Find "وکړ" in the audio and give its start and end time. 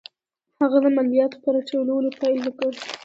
2.45-2.71